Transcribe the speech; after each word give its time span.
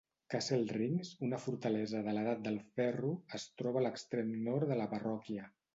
Castle 0.33 0.65
Rings, 0.77 1.11
una 1.27 1.41
fortalesa 1.43 2.01
de 2.09 2.15
l'Edat 2.17 2.43
del 2.49 2.59
Ferro, 2.79 3.15
es 3.41 3.49
troba 3.61 3.83
a 3.85 3.89
l'extrem 3.89 4.37
nord 4.51 4.73
de 4.75 4.83
la 4.85 4.95
parròquia. 4.99 5.51